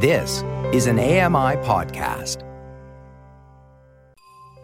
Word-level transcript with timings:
This 0.00 0.44
is 0.72 0.86
an 0.86 1.00
AMI 1.00 1.56
podcast. 1.66 2.44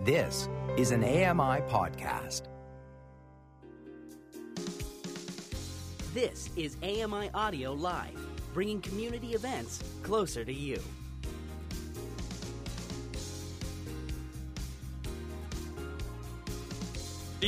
This 0.05 0.49
is 0.77 0.93
an 0.93 1.03
AMI 1.03 1.61
podcast. 1.63 2.43
This 6.13 6.51
is 6.55 6.77
AMI 6.85 7.31
Audio 7.35 7.73
Live, 7.73 8.17
bringing 8.53 8.81
community 8.81 9.35
events 9.35 9.83
closer 10.05 10.45
to 10.45 10.53
you. 10.53 10.81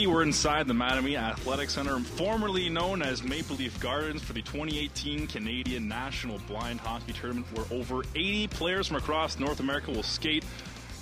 We're 0.05 0.23
inside 0.23 0.69
the 0.69 0.75
Mattamy 0.75 1.19
Athletic 1.19 1.71
Center, 1.71 1.99
formerly 1.99 2.69
known 2.69 3.01
as 3.01 3.23
Maple 3.23 3.57
Leaf 3.57 3.81
Gardens, 3.81 4.23
for 4.23 4.35
the 4.35 4.43
2018 4.43 5.27
Canadian 5.27 5.89
National 5.89 6.39
Blind 6.41 6.81
Hockey 6.81 7.15
Tournament, 7.15 7.47
where 7.55 7.65
over 7.71 8.03
80 8.15 8.49
players 8.49 8.89
from 8.89 8.97
across 8.97 9.39
North 9.39 9.59
America 9.59 9.91
will 9.91 10.03
skate 10.03 10.45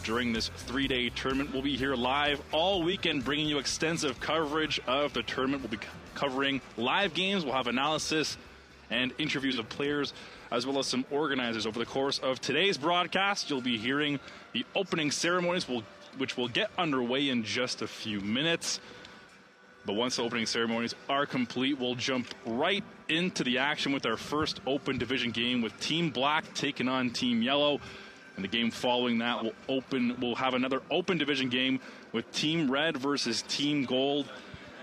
during 0.05 0.33
this 0.33 0.49
three 0.49 0.87
day 0.87 1.09
tournament. 1.09 1.53
We'll 1.53 1.63
be 1.63 1.77
here 1.77 1.97
live 1.97 2.41
all 2.53 2.85
weekend, 2.85 3.25
bringing 3.25 3.49
you 3.49 3.59
extensive 3.59 4.21
coverage 4.21 4.81
of 4.87 5.13
the 5.13 5.25
tournament. 5.25 5.63
We'll 5.63 5.73
be 5.73 5.85
covering 6.15 6.61
live 6.77 7.15
games, 7.15 7.45
we'll 7.45 7.55
have 7.55 7.67
analysis 7.67 8.39
and 8.91 9.13
interviews 9.19 9.59
of 9.59 9.69
players, 9.69 10.13
as 10.53 10.69
well 10.69 10.79
as 10.79 10.87
some 10.87 11.05
organizers. 11.11 11.67
Over 11.67 11.81
the 11.81 11.87
course 11.87 12.21
of 12.21 12.41
today's 12.41 12.79
broadcast, 12.79 13.51
you'll 13.51 13.61
be 13.61 13.77
hearing 13.77 14.21
the 14.53 14.65
opening 14.77 15.11
ceremonies. 15.11 15.69
We'll 15.69 15.83
which 16.19 16.37
will 16.37 16.49
get 16.49 16.71
underway 16.79 17.29
in 17.29 17.45
just 17.45 17.83
a 17.83 17.87
few 17.87 18.21
minutes. 18.21 18.81
But 19.87 19.95
once 19.95 20.17
the 20.17 20.23
opening 20.23 20.47
ceremonies 20.47 20.95
are 21.09 21.27
complete, 21.27 21.79
we'll 21.79 21.95
jump 21.95 22.35
right 22.47 22.83
into 23.09 23.45
the 23.45 23.59
action 23.59 23.93
with 23.93 24.07
our 24.07 24.17
first 24.17 24.61
open 24.67 24.97
division 24.97 25.31
game 25.31 25.61
with 25.61 25.79
Team 25.79 26.11
Black 26.11 26.55
taking 26.55 26.89
on 26.89 27.11
Team 27.11 27.43
Yellow. 27.43 27.81
And 28.37 28.45
the 28.45 28.49
game 28.49 28.71
following 28.71 29.19
that 29.19 29.43
will 29.43 29.53
open 29.69 30.17
we'll 30.21 30.35
have 30.35 30.55
another 30.55 30.83
open 30.91 31.19
division 31.19 31.49
game 31.51 31.81
with 32.13 32.31
Team 32.33 32.71
Red 32.71 32.97
versus 32.97 33.43
Team 33.43 33.85
Gold. 33.85 34.29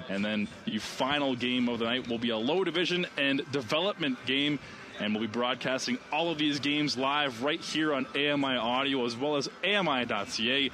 And 0.07 0.23
then 0.23 0.47
the 0.66 0.77
final 0.77 1.35
game 1.35 1.67
of 1.67 1.79
the 1.79 1.85
night 1.85 2.07
will 2.07 2.17
be 2.17 2.29
a 2.29 2.38
low 2.38 2.63
division 2.63 3.07
and 3.17 3.41
development 3.51 4.23
game. 4.25 4.59
And 4.99 5.13
we'll 5.13 5.21
be 5.21 5.27
broadcasting 5.27 5.97
all 6.11 6.29
of 6.29 6.38
these 6.38 6.59
games 6.59 6.95
live 6.95 7.41
right 7.41 7.59
here 7.59 7.93
on 7.93 8.05
AMI 8.16 8.55
Audio 8.55 9.05
as 9.05 9.17
well 9.17 9.35
as 9.35 9.49
AMI.ca. 9.63 10.69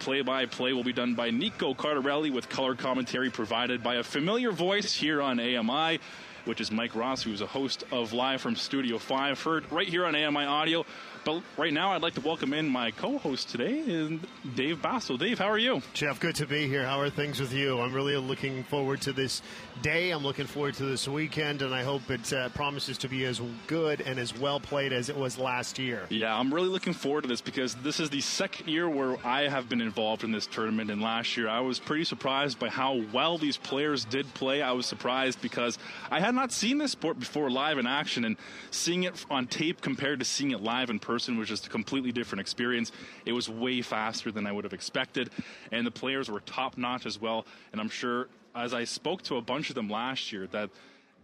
Play 0.00 0.22
by 0.22 0.46
play 0.46 0.72
will 0.72 0.82
be 0.82 0.94
done 0.94 1.14
by 1.14 1.30
Nico 1.30 1.74
Cardarelli 1.74 2.32
with 2.32 2.48
color 2.48 2.74
commentary 2.74 3.28
provided 3.28 3.82
by 3.82 3.96
a 3.96 4.02
familiar 4.02 4.50
voice 4.50 4.94
here 4.94 5.20
on 5.20 5.38
AMI, 5.38 6.00
which 6.46 6.58
is 6.58 6.72
Mike 6.72 6.96
Ross, 6.96 7.22
who's 7.22 7.42
a 7.42 7.46
host 7.46 7.84
of 7.92 8.14
Live 8.14 8.40
from 8.40 8.56
Studio 8.56 8.96
5, 8.96 9.42
heard 9.42 9.70
right 9.70 9.86
here 9.86 10.06
on 10.06 10.16
AMI 10.16 10.46
Audio. 10.46 10.86
But 11.22 11.42
right 11.58 11.72
now, 11.72 11.92
I'd 11.92 12.00
like 12.00 12.14
to 12.14 12.22
welcome 12.22 12.54
in 12.54 12.66
my 12.66 12.92
co-host 12.92 13.50
today, 13.50 14.18
Dave 14.54 14.80
Basso. 14.80 15.18
Dave, 15.18 15.38
how 15.38 15.50
are 15.50 15.58
you? 15.58 15.82
Jeff, 15.92 16.18
good 16.18 16.34
to 16.36 16.46
be 16.46 16.66
here. 16.66 16.86
How 16.86 16.98
are 16.98 17.10
things 17.10 17.38
with 17.38 17.52
you? 17.52 17.78
I'm 17.78 17.92
really 17.92 18.16
looking 18.16 18.64
forward 18.64 19.02
to 19.02 19.12
this 19.12 19.42
day. 19.82 20.12
I'm 20.12 20.22
looking 20.22 20.46
forward 20.46 20.74
to 20.76 20.84
this 20.84 21.06
weekend, 21.06 21.60
and 21.60 21.74
I 21.74 21.82
hope 21.82 22.10
it 22.10 22.32
uh, 22.32 22.48
promises 22.50 22.96
to 22.98 23.08
be 23.08 23.26
as 23.26 23.38
good 23.66 24.00
and 24.00 24.18
as 24.18 24.36
well 24.38 24.60
played 24.60 24.94
as 24.94 25.10
it 25.10 25.16
was 25.16 25.36
last 25.36 25.78
year. 25.78 26.06
Yeah, 26.08 26.34
I'm 26.34 26.54
really 26.54 26.68
looking 26.68 26.94
forward 26.94 27.22
to 27.22 27.28
this 27.28 27.42
because 27.42 27.74
this 27.76 28.00
is 28.00 28.08
the 28.08 28.22
second 28.22 28.68
year 28.68 28.88
where 28.88 29.18
I 29.22 29.46
have 29.46 29.68
been 29.68 29.82
involved 29.82 30.24
in 30.24 30.32
this 30.32 30.46
tournament. 30.46 30.90
And 30.90 31.02
last 31.02 31.36
year, 31.36 31.48
I 31.48 31.60
was 31.60 31.78
pretty 31.78 32.04
surprised 32.04 32.58
by 32.58 32.70
how 32.70 33.02
well 33.12 33.36
these 33.36 33.58
players 33.58 34.06
did 34.06 34.32
play. 34.32 34.62
I 34.62 34.72
was 34.72 34.86
surprised 34.86 35.42
because 35.42 35.76
I 36.10 36.20
had 36.20 36.34
not 36.34 36.50
seen 36.50 36.78
this 36.78 36.92
sport 36.92 37.20
before 37.20 37.50
live 37.50 37.76
in 37.76 37.86
action, 37.86 38.24
and 38.24 38.38
seeing 38.70 39.02
it 39.02 39.22
on 39.30 39.46
tape 39.46 39.82
compared 39.82 40.20
to 40.20 40.24
seeing 40.24 40.52
it 40.52 40.62
live 40.62 40.88
in 40.88 40.98
person 40.98 41.09
person 41.10 41.36
was 41.36 41.48
just 41.48 41.66
a 41.66 41.70
completely 41.70 42.12
different 42.12 42.40
experience. 42.40 42.92
It 43.26 43.32
was 43.32 43.48
way 43.48 43.82
faster 43.82 44.30
than 44.30 44.46
I 44.46 44.52
would 44.52 44.62
have 44.62 44.72
expected, 44.72 45.30
and 45.72 45.84
the 45.84 45.90
players 45.90 46.30
were 46.30 46.38
top 46.38 46.78
notch 46.78 47.04
as 47.04 47.20
well. 47.20 47.46
And 47.72 47.80
I'm 47.80 47.88
sure, 47.88 48.28
as 48.54 48.72
I 48.72 48.84
spoke 48.84 49.20
to 49.22 49.34
a 49.34 49.40
bunch 49.40 49.70
of 49.70 49.74
them 49.74 49.90
last 49.90 50.30
year, 50.30 50.46
that 50.52 50.70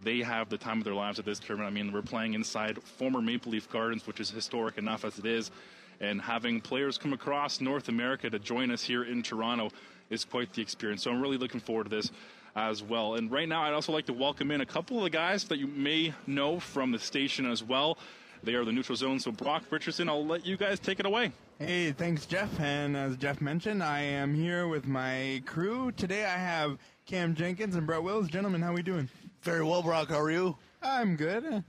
they 0.02 0.18
have 0.22 0.48
the 0.48 0.58
time 0.58 0.78
of 0.78 0.84
their 0.84 0.94
lives 0.94 1.20
at 1.20 1.24
this 1.24 1.38
tournament. 1.38 1.70
I 1.70 1.72
mean, 1.72 1.92
we're 1.92 2.02
playing 2.02 2.34
inside 2.34 2.82
former 2.82 3.22
Maple 3.22 3.52
Leaf 3.52 3.70
Gardens, 3.70 4.08
which 4.08 4.18
is 4.18 4.28
historic 4.28 4.76
enough 4.76 5.04
as 5.04 5.20
it 5.20 5.24
is, 5.24 5.52
and 6.00 6.20
having 6.20 6.60
players 6.60 6.98
come 6.98 7.12
across 7.12 7.60
North 7.60 7.88
America 7.88 8.28
to 8.28 8.40
join 8.40 8.72
us 8.72 8.82
here 8.82 9.04
in 9.04 9.22
Toronto 9.22 9.70
is 10.10 10.24
quite 10.24 10.52
the 10.52 10.62
experience. 10.62 11.04
So 11.04 11.12
I'm 11.12 11.22
really 11.22 11.38
looking 11.38 11.60
forward 11.60 11.84
to 11.84 11.90
this 11.90 12.10
as 12.56 12.82
well. 12.82 13.14
And 13.14 13.30
right 13.30 13.48
now, 13.48 13.62
I'd 13.62 13.72
also 13.72 13.92
like 13.92 14.06
to 14.06 14.12
welcome 14.12 14.50
in 14.50 14.62
a 14.62 14.66
couple 14.66 14.96
of 14.96 15.04
the 15.04 15.10
guys 15.10 15.44
that 15.44 15.58
you 15.58 15.68
may 15.68 16.12
know 16.26 16.58
from 16.58 16.90
the 16.90 16.98
station 16.98 17.48
as 17.48 17.62
well. 17.62 17.98
They 18.42 18.54
are 18.54 18.64
the 18.64 18.72
neutral 18.72 18.96
zone. 18.96 19.18
So, 19.18 19.32
Brock 19.32 19.64
Richardson, 19.70 20.08
I'll 20.08 20.24
let 20.26 20.46
you 20.46 20.56
guys 20.56 20.78
take 20.78 21.00
it 21.00 21.06
away. 21.06 21.32
Hey, 21.58 21.92
thanks, 21.92 22.26
Jeff. 22.26 22.60
And 22.60 22.96
as 22.96 23.16
Jeff 23.16 23.40
mentioned, 23.40 23.82
I 23.82 24.00
am 24.00 24.34
here 24.34 24.68
with 24.68 24.86
my 24.86 25.42
crew. 25.46 25.90
Today 25.92 26.24
I 26.24 26.36
have 26.36 26.78
Cam 27.06 27.34
Jenkins 27.34 27.76
and 27.76 27.86
Brett 27.86 28.02
Wills. 28.02 28.28
Gentlemen, 28.28 28.62
how 28.62 28.70
are 28.70 28.74
we 28.74 28.82
doing? 28.82 29.08
Very 29.42 29.64
well, 29.64 29.82
Brock. 29.82 30.08
How 30.08 30.20
are 30.20 30.30
you? 30.30 30.56
I'm 30.82 31.16
good. 31.16 31.64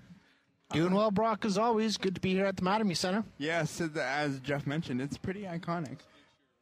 Doing 0.73 0.93
well, 0.93 1.11
Brock, 1.11 1.45
as 1.45 1.57
always. 1.57 1.95
Good 1.95 2.15
to 2.15 2.21
be 2.21 2.33
here 2.33 2.45
at 2.45 2.57
the 2.57 2.63
Mattamy 2.63 2.97
Center. 2.97 3.23
Yes, 3.37 3.81
as 3.81 4.39
Jeff 4.41 4.67
mentioned, 4.67 5.01
it's 5.01 5.17
pretty 5.17 5.43
iconic. 5.43 5.99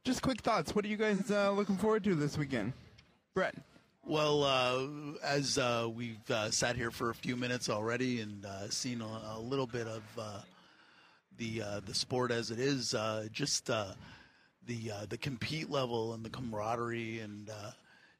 Just 0.04 0.22
quick 0.22 0.42
thoughts. 0.42 0.76
What 0.76 0.86
are 0.86 0.88
you 0.88 0.98
guys 0.98 1.32
uh, 1.32 1.52
looking 1.52 1.78
forward 1.78 2.04
to 2.04 2.14
this 2.14 2.38
weekend? 2.38 2.74
Brett. 3.34 3.56
Well, 4.08 4.44
uh, 4.44 5.18
as 5.24 5.58
uh, 5.58 5.90
we've 5.92 6.30
uh, 6.30 6.52
sat 6.52 6.76
here 6.76 6.92
for 6.92 7.10
a 7.10 7.16
few 7.16 7.36
minutes 7.36 7.72
already 7.72 8.22
and 8.22 8.46
uh, 8.46 8.70
seen 8.70 9.02
a, 9.02 9.38
a, 9.38 9.40
little 9.40 9.66
bit 9.66 9.88
of 9.88 10.04
uh, 10.16 10.42
the 11.40 11.64
uh, 11.64 11.80
the 11.84 11.96
sport 11.96 12.30
as 12.32 12.52
it 12.52 12.60
is, 12.60 12.94
just 13.32 13.66
the 13.66 13.96
the 14.68 15.18
compete 15.20 15.72
level 15.72 16.14
and 16.14 16.24
the 16.24 16.30
camaraderie 16.30 17.20
and 17.22 17.50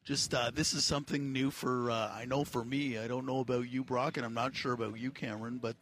just 0.04 0.34
this 0.56 0.74
is 0.74 0.84
something 0.84 1.32
new 1.32 1.52
for 1.52 1.92
I 1.92 2.26
know 2.28 2.44
for 2.44 2.66
me. 2.66 2.98
I 2.98 3.08
don't 3.08 3.28
know 3.28 3.42
about 3.42 3.70
you, 3.70 3.84
Brock, 3.84 4.18
and 4.18 4.26
I'm 4.26 4.34
not 4.34 4.56
sure 4.56 4.74
about 4.74 4.98
you, 4.98 5.12
Cameron, 5.12 5.60
but 5.62 5.76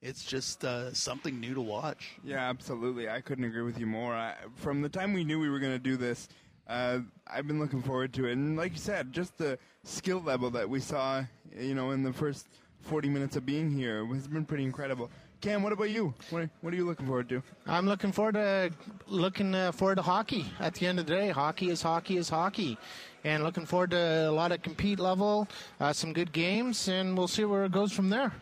it's 0.00 0.24
just 0.24 0.64
uh, 0.64 0.94
something 0.94 1.38
new 1.38 1.52
to 1.52 1.60
watch. 1.60 2.12
Yeah, 2.24 2.48
absolutely. 2.48 3.10
I 3.10 3.20
couldn't 3.20 3.44
agree 3.44 3.62
with 3.62 3.78
you 3.78 3.86
more. 3.86 4.14
I, 4.14 4.34
from 4.56 4.80
the 4.80 4.88
time 4.88 5.12
we 5.12 5.24
knew 5.24 5.38
we 5.38 5.50
were 5.50 5.58
going 5.58 5.72
to 5.72 5.78
do 5.78 5.98
this, 5.98 6.26
uh, 6.70 7.00
I've 7.26 7.46
been 7.48 7.58
looking 7.58 7.82
forward 7.82 8.12
to 8.14 8.26
it. 8.26 8.32
And 8.32 8.56
like 8.56 8.72
you 8.72 8.78
said, 8.78 9.12
just 9.12 9.36
the 9.36 9.58
skill 9.82 10.22
level 10.22 10.50
that 10.50 10.68
we 10.68 10.78
saw, 10.78 11.24
you 11.58 11.74
know, 11.74 11.90
in 11.90 12.04
the 12.04 12.12
first 12.12 12.46
40 12.82 13.08
minutes 13.08 13.36
of 13.36 13.44
being 13.44 13.70
here 13.70 14.06
has 14.06 14.28
been 14.28 14.44
pretty 14.44 14.64
incredible. 14.64 15.10
Cam, 15.40 15.62
what 15.62 15.72
about 15.72 15.90
you? 15.90 16.14
What, 16.28 16.48
what 16.60 16.72
are 16.72 16.76
you 16.76 16.84
looking 16.84 17.06
forward 17.06 17.28
to? 17.30 17.42
I'm 17.66 17.86
looking 17.86 18.12
forward 18.12 18.34
to 18.34 18.70
looking 19.06 19.54
uh, 19.54 19.72
forward 19.72 19.96
to 19.96 20.02
hockey. 20.02 20.46
At 20.60 20.74
the 20.74 20.86
end 20.86 21.00
of 21.00 21.06
the 21.06 21.14
day, 21.14 21.30
hockey 21.30 21.70
is 21.70 21.82
hockey 21.82 22.18
is 22.18 22.28
hockey, 22.28 22.78
and 23.24 23.42
looking 23.42 23.64
forward 23.64 23.90
to 23.90 24.28
a 24.28 24.30
lot 24.30 24.52
of 24.52 24.62
compete 24.62 25.00
level, 25.00 25.48
uh, 25.80 25.92
some 25.92 26.12
good 26.12 26.30
games, 26.32 26.88
and 26.88 27.16
we'll 27.16 27.28
see 27.28 27.44
where 27.44 27.64
it 27.64 27.72
goes 27.72 27.90
from 27.90 28.10
there. 28.10 28.32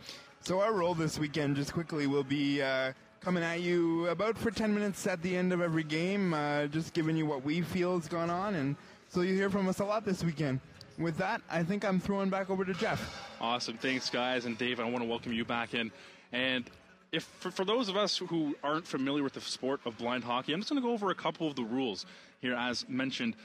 So 0.41 0.59
our 0.59 0.73
role 0.73 0.93
this 0.93 1.17
weekend, 1.17 1.55
just 1.55 1.73
quickly, 1.73 2.05
will 2.05 2.23
be 2.23 2.61
uh, 2.61 2.91
coming 3.21 3.43
at 3.43 3.61
you 3.61 4.07
about 4.07 4.37
for 4.37 4.49
10 4.49 4.73
minutes 4.73 5.05
at 5.05 5.21
the 5.21 5.35
end 5.35 5.51
of 5.51 5.61
every 5.61 5.83
game, 5.83 6.33
uh, 6.33 6.67
just 6.67 6.93
giving 6.93 7.17
you 7.17 7.25
what 7.25 7.43
we 7.43 7.61
feel 7.61 7.99
has 7.99 8.07
gone 8.07 8.29
on. 8.29 8.55
And 8.55 8.75
so 9.09 9.21
you 9.21 9.33
hear 9.33 9.49
from 9.49 9.67
us 9.67 9.79
a 9.79 9.85
lot 9.85 10.05
this 10.05 10.23
weekend. 10.23 10.59
With 10.97 11.17
that, 11.17 11.41
I 11.49 11.63
think 11.63 11.83
I'm 11.85 11.99
throwing 11.99 12.29
back 12.29 12.49
over 12.49 12.65
to 12.65 12.73
Jeff. 12.73 13.17
Awesome. 13.39 13.77
Thanks, 13.77 14.09
guys. 14.09 14.45
And 14.45 14.57
Dave, 14.57 14.79
I 14.79 14.83
want 14.83 15.03
to 15.03 15.09
welcome 15.09 15.33
you 15.33 15.45
back 15.45 15.73
in. 15.73 15.91
And 16.31 16.69
if 17.11 17.23
for, 17.23 17.51
for 17.51 17.65
those 17.65 17.89
of 17.89 17.97
us 17.97 18.17
who 18.17 18.55
aren't 18.63 18.87
familiar 18.87 19.23
with 19.23 19.33
the 19.33 19.41
sport 19.41 19.81
of 19.85 19.97
blind 19.97 20.23
hockey, 20.23 20.53
I'm 20.53 20.59
just 20.59 20.69
going 20.69 20.81
to 20.81 20.87
go 20.87 20.93
over 20.93 21.09
a 21.09 21.15
couple 21.15 21.47
of 21.47 21.55
the 21.55 21.63
rules 21.63 22.05
here, 22.41 22.53
as 22.53 22.87
mentioned. 22.87 23.35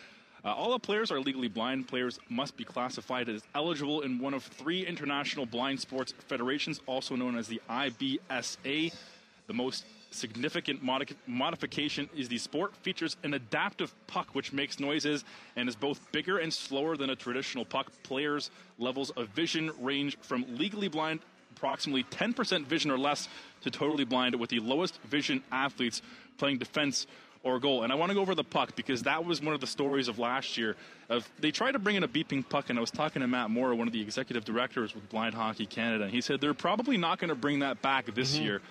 Uh, 0.45 0.53
all 0.53 0.73
the 0.73 0.79
players 0.79 1.11
are 1.11 1.21
legally 1.21 1.49
blind. 1.49 1.89
Players 1.89 2.19
must 2.29 2.57
be 2.57 2.65
classified 2.65 3.29
as 3.29 3.43
eligible 3.55 4.03
in 4.03 4.19
one 4.19 4.35
of 4.35 4.43
three 4.43 4.87
international 4.87 5.47
blind 5.47 5.81
sports 5.81 6.13
federations, 6.29 6.81
also 6.87 7.17
known 7.17 7.37
as 7.37 7.49
the 7.49 7.63
IBSA. 7.71 8.93
The 9.47 9.55
most 9.55 9.85
significant 10.11 10.83
modi- 10.83 11.17
modification 11.27 12.09
is 12.17 12.29
the 12.29 12.39
sport 12.39 12.75
features 12.77 13.17
an 13.25 13.35
adaptive 13.35 13.93
puck 14.07 14.29
which 14.35 14.53
makes 14.53 14.79
noises 14.81 15.25
and 15.57 15.69
is 15.69 15.77
both 15.77 16.01
bigger 16.13 16.39
and 16.39 16.53
slower 16.53 16.97
than 16.97 17.11
a 17.11 17.17
traditional 17.17 17.65
puck. 17.65 17.91
Players' 18.05 18.51
levels 18.79 19.11
of 19.11 19.29
vision 19.29 19.71
range 19.81 20.17
from 20.21 20.45
legally 20.57 20.89
blind, 20.89 21.21
approximately 21.57 22.05
10% 22.05 22.67
vision 22.67 22.91
or 22.91 22.99
less, 22.99 23.29
to 23.63 23.71
totally 23.71 24.05
blind, 24.05 24.35
with 24.37 24.51
the 24.51 24.61
lowest 24.61 25.01
vision 25.03 25.43
athletes 25.51 26.01
playing 26.39 26.59
defense 26.59 27.07
or 27.43 27.61
goal. 27.61 27.83
And 27.83 27.93
I 27.93 27.97
want 27.97 28.11
to 28.11 28.15
go 28.15 28.23
over 28.23 28.35
the 28.35 28.45
puck 28.45 28.75
because 28.75 29.03
that 29.03 29.25
was 29.25 29.43
one 29.43 29.55
of 29.55 29.61
the 29.61 29.67
stories 29.67 30.09
of 30.09 30.19
last 30.19 30.57
year. 30.57 30.77
Of 31.11 31.29
they 31.39 31.51
tried 31.51 31.73
to 31.73 31.79
bring 31.79 31.97
in 31.97 32.03
a 32.03 32.09
beeping 32.09 32.49
puck, 32.49 32.71
and 32.71 32.79
I 32.79 32.81
was 32.81 32.91
talking 32.91 33.21
to 33.21 33.29
Matt 33.29 33.51
Morrow, 33.51 33.75
one 33.75 33.87
of 33.87 33.93
the 33.93 34.01
executive 34.01 34.45
directors 34.45 34.95
with 34.95 35.09
Blind 35.11 35.35
Hockey 35.35 35.67
Canada, 35.67 36.05
and 36.05 36.13
he 36.13 36.23
said 36.23 36.41
they're 36.41 36.55
probably 36.55 36.97
not 36.97 37.19
going 37.19 37.29
to 37.29 37.35
bring 37.35 37.59
that 37.59 37.83
back 37.83 38.07
this 38.15 38.35
mm-hmm. 38.35 38.45
year 38.45 38.63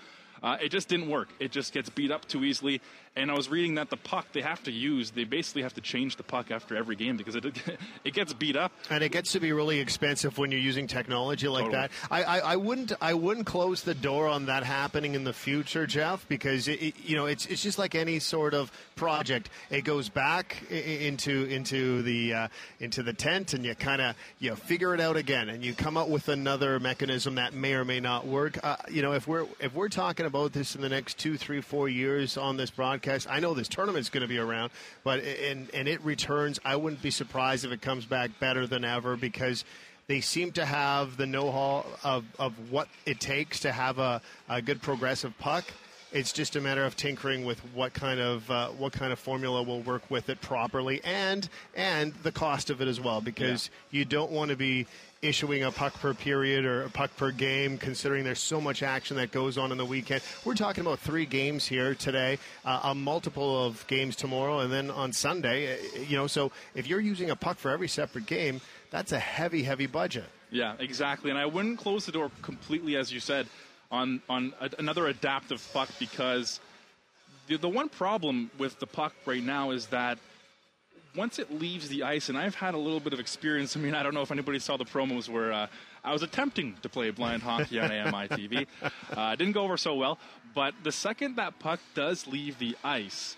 Uh, 0.43 0.57
it 0.61 0.69
just 0.69 0.89
didn't 0.89 1.09
work. 1.09 1.29
It 1.39 1.51
just 1.51 1.73
gets 1.73 1.89
beat 1.89 2.11
up 2.11 2.27
too 2.27 2.43
easily. 2.43 2.81
And 3.15 3.29
I 3.29 3.35
was 3.35 3.47
reading 3.47 3.75
that 3.75 3.91
the 3.91 3.95
puck 3.97 4.25
they 4.33 4.41
have 4.41 4.63
to 4.63 4.71
use, 4.71 5.11
they 5.11 5.23
basically 5.23 5.61
have 5.61 5.75
to 5.75 5.81
change 5.81 6.15
the 6.15 6.23
puck 6.23 6.49
after 6.49 6.75
every 6.75 6.95
game 6.95 7.15
because 7.15 7.35
it 7.35 7.45
it 8.03 8.13
gets 8.13 8.33
beat 8.33 8.55
up. 8.55 8.71
And 8.89 9.03
it 9.03 9.11
gets 9.11 9.31
to 9.33 9.39
be 9.39 9.53
really 9.53 9.79
expensive 9.79 10.37
when 10.39 10.49
you're 10.51 10.59
using 10.59 10.87
technology 10.87 11.47
like 11.47 11.65
Totally. 11.65 11.81
that. 11.83 11.91
I, 12.09 12.23
I, 12.23 12.37
I 12.39 12.55
wouldn't 12.55 12.91
I 13.01 13.13
wouldn't 13.13 13.45
close 13.45 13.83
the 13.83 13.93
door 13.93 14.27
on 14.27 14.47
that 14.47 14.63
happening 14.63 15.13
in 15.13 15.23
the 15.23 15.31
future, 15.33 15.85
Jeff, 15.85 16.27
because 16.27 16.67
it, 16.67 16.81
it- 16.81 16.95
you 17.05 17.15
know 17.15 17.25
it's 17.27 17.45
it's 17.45 17.61
just 17.61 17.77
like 17.77 17.93
any 17.95 18.17
sort 18.19 18.53
of 18.55 18.71
project. 18.95 19.49
It 19.69 19.83
goes 19.83 20.09
back 20.09 20.63
into 20.71 21.45
into 21.45 22.01
the 22.01 22.33
uh, 22.33 22.47
into 22.79 23.03
the 23.03 23.13
tent, 23.13 23.53
and 23.53 23.63
you 23.63 23.75
kind 23.75 24.01
of 24.01 24.15
you 24.39 24.55
figure 24.55 24.93
it 24.95 24.99
out 24.99 25.17
again, 25.17 25.49
and 25.49 25.63
you 25.63 25.73
come 25.75 25.97
up 25.97 26.09
with 26.09 26.29
another 26.29 26.79
mechanism 26.79 27.35
that 27.35 27.53
may 27.53 27.75
or 27.75 27.85
may 27.85 27.99
not 27.99 28.25
work. 28.25 28.57
Uh, 28.63 28.75
you 28.89 29.03
know, 29.03 29.13
if 29.13 29.27
we're 29.27 29.45
if 29.59 29.73
we're 29.75 29.87
talking 29.89 30.25
about 30.25 30.32
this 30.53 30.75
in 30.75 30.81
the 30.81 30.89
next 30.89 31.17
two, 31.17 31.37
three, 31.37 31.61
four 31.61 31.87
years 31.87 32.37
on 32.37 32.57
this 32.57 32.71
broadcast, 32.71 33.27
I 33.29 33.39
know 33.39 33.53
this 33.53 33.67
tournament's 33.67 34.09
going 34.09 34.21
to 34.21 34.27
be 34.27 34.39
around, 34.39 34.71
but 35.03 35.19
and 35.23 35.69
and 35.73 35.87
it 35.87 36.03
returns. 36.03 36.59
I 36.65 36.75
wouldn't 36.75 37.01
be 37.01 37.11
surprised 37.11 37.65
if 37.65 37.71
it 37.71 37.81
comes 37.81 38.05
back 38.05 38.31
better 38.39 38.67
than 38.67 38.83
ever 38.83 39.15
because 39.15 39.63
they 40.07 40.19
seem 40.19 40.51
to 40.51 40.65
have 40.65 41.15
the 41.15 41.25
know-how 41.25 41.85
of, 42.03 42.25
of 42.37 42.71
what 42.71 42.89
it 43.05 43.21
takes 43.21 43.61
to 43.61 43.71
have 43.71 43.99
a, 43.99 44.21
a 44.49 44.61
good 44.61 44.81
progressive 44.81 45.37
puck. 45.39 45.63
It's 46.11 46.33
just 46.33 46.55
a 46.55 46.61
matter 46.61 46.83
of 46.85 46.95
tinkering 46.95 47.45
with 47.45 47.59
what 47.73 47.93
kind 47.93 48.19
of 48.19 48.51
uh, 48.51 48.67
what 48.69 48.93
kind 48.93 49.11
of 49.11 49.19
formula 49.19 49.63
will 49.63 49.81
work 49.81 50.11
with 50.11 50.29
it 50.29 50.41
properly, 50.41 51.01
and 51.03 51.47
and 51.75 52.13
the 52.21 52.31
cost 52.31 52.69
of 52.69 52.81
it 52.81 52.87
as 52.87 52.99
well, 52.99 53.21
because 53.21 53.69
you 53.91 54.05
don't 54.05 54.31
want 54.31 54.51
to 54.51 54.57
be 54.57 54.85
issuing 55.23 55.63
a 55.63 55.71
puck 55.71 55.93
per 55.93 56.13
period 56.13 56.65
or 56.65 56.83
a 56.83 56.89
puck 56.89 57.15
per 57.15 57.31
game, 57.31 57.77
considering 57.77 58.23
there's 58.23 58.39
so 58.39 58.59
much 58.59 58.83
action 58.83 59.17
that 59.17 59.31
goes 59.31 59.57
on 59.57 59.71
in 59.71 59.77
the 59.77 59.85
weekend. 59.85 60.21
We're 60.43 60.55
talking 60.55 60.81
about 60.81 60.99
three 60.99 61.25
games 61.25 61.65
here 61.65 61.95
today, 61.95 62.37
uh, 62.65 62.81
a 62.83 62.95
multiple 62.95 63.65
of 63.65 63.85
games 63.87 64.15
tomorrow, 64.15 64.59
and 64.59 64.71
then 64.71 64.91
on 64.91 65.13
Sunday. 65.13 65.73
uh, 65.73 66.01
You 66.07 66.17
know, 66.17 66.27
so 66.27 66.51
if 66.75 66.87
you're 66.87 66.99
using 66.99 67.29
a 67.29 67.35
puck 67.35 67.57
for 67.57 67.71
every 67.71 67.87
separate 67.87 68.25
game, 68.25 68.61
that's 68.91 69.11
a 69.11 69.19
heavy, 69.19 69.63
heavy 69.63 69.87
budget. 69.87 70.25
Yeah, 70.51 70.75
exactly. 70.79 71.31
And 71.31 71.39
I 71.39 71.45
wouldn't 71.47 71.79
close 71.79 72.05
the 72.05 72.11
door 72.11 72.29
completely, 72.41 72.95
as 72.95 73.11
you 73.11 73.19
said, 73.19 73.47
on 73.91 74.21
on 74.29 74.53
a, 74.59 74.69
another 74.77 75.07
adaptive 75.07 75.67
puck 75.73 75.89
because 75.99 76.59
the 77.47 77.57
the 77.57 77.69
one 77.69 77.89
problem 77.89 78.51
with 78.59 78.79
the 78.79 78.87
puck 78.87 79.13
right 79.25 79.43
now 79.43 79.71
is 79.71 79.87
that 79.87 80.19
once 81.15 81.39
it 81.39 81.51
leaves 81.51 81.89
the 81.89 82.03
ice, 82.03 82.29
and 82.29 82.37
I've 82.37 82.55
had 82.55 82.73
a 82.73 82.77
little 82.77 82.99
bit 82.99 83.13
of 83.13 83.19
experience. 83.19 83.77
I 83.77 83.79
mean, 83.79 83.93
I 83.93 84.03
don't 84.03 84.13
know 84.13 84.21
if 84.21 84.31
anybody 84.31 84.59
saw 84.59 84.77
the 84.77 84.85
promos 84.85 85.29
where 85.29 85.51
uh, 85.51 85.67
I 86.03 86.11
was 86.11 86.23
attempting 86.23 86.75
to 86.81 86.89
play 86.89 87.09
blind 87.11 87.43
hockey 87.43 87.79
on 87.79 87.91
AMI 87.91 88.27
TV. 88.27 88.67
Uh, 89.15 89.35
didn't 89.35 89.53
go 89.53 89.63
over 89.63 89.77
so 89.77 89.93
well, 89.93 90.17
but 90.55 90.73
the 90.83 90.91
second 90.91 91.35
that 91.35 91.59
puck 91.59 91.79
does 91.93 92.25
leave 92.25 92.57
the 92.57 92.75
ice, 92.83 93.35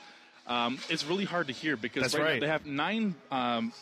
um, 0.47 0.79
it's 0.89 1.05
really 1.05 1.25
hard 1.25 1.47
to 1.47 1.53
hear 1.53 1.75
because 1.75 2.13
right 2.13 2.19
now 2.19 2.25
right. 2.25 2.41
they 2.41 2.47
have 2.47 2.65
nine 2.65 3.13
um, 3.29 3.73